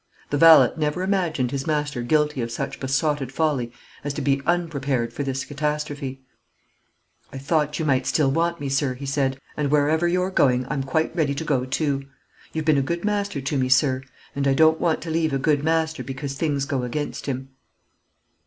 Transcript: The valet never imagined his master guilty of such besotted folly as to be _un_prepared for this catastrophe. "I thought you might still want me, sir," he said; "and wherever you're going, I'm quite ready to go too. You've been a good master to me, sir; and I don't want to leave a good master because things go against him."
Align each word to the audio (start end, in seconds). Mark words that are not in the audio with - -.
The 0.31 0.37
valet 0.39 0.71
never 0.77 1.03
imagined 1.03 1.51
his 1.51 1.67
master 1.67 2.01
guilty 2.01 2.41
of 2.41 2.49
such 2.51 2.79
besotted 2.79 3.31
folly 3.31 3.71
as 4.03 4.15
to 4.15 4.21
be 4.23 4.37
_un_prepared 4.37 5.13
for 5.13 5.21
this 5.21 5.45
catastrophe. 5.45 6.21
"I 7.31 7.37
thought 7.37 7.77
you 7.77 7.85
might 7.85 8.07
still 8.07 8.31
want 8.31 8.59
me, 8.59 8.67
sir," 8.67 8.95
he 8.95 9.05
said; 9.05 9.39
"and 9.55 9.69
wherever 9.69 10.07
you're 10.07 10.31
going, 10.31 10.65
I'm 10.71 10.81
quite 10.81 11.15
ready 11.15 11.35
to 11.35 11.43
go 11.43 11.65
too. 11.65 12.05
You've 12.51 12.65
been 12.65 12.79
a 12.79 12.81
good 12.81 13.05
master 13.05 13.41
to 13.41 13.57
me, 13.59 13.69
sir; 13.69 14.01
and 14.35 14.47
I 14.47 14.55
don't 14.55 14.81
want 14.81 15.01
to 15.01 15.11
leave 15.11 15.33
a 15.33 15.37
good 15.37 15.63
master 15.63 16.03
because 16.03 16.33
things 16.33 16.65
go 16.65 16.81
against 16.81 17.27
him." 17.27 17.49